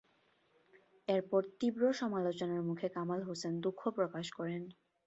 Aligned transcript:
এরপর 1.07 1.41
তীব্র 1.59 1.83
সমালোচনার 2.01 2.61
মুখে 2.69 2.87
কামাল 2.95 3.21
হোসেন 3.23 3.53
দুঃখ 3.65 3.81
প্রকাশ 3.97 4.25
করেন। 4.37 4.61